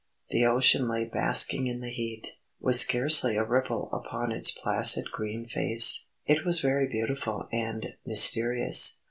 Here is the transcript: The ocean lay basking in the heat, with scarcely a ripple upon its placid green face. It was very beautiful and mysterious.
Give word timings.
The 0.31 0.47
ocean 0.47 0.87
lay 0.89 1.05
basking 1.05 1.67
in 1.67 1.79
the 1.79 1.91
heat, 1.91 2.37
with 2.59 2.75
scarcely 2.77 3.35
a 3.37 3.43
ripple 3.43 3.87
upon 3.93 4.31
its 4.31 4.49
placid 4.49 5.11
green 5.11 5.45
face. 5.47 6.07
It 6.25 6.43
was 6.43 6.59
very 6.59 6.87
beautiful 6.87 7.47
and 7.51 7.85
mysterious. 8.03 8.97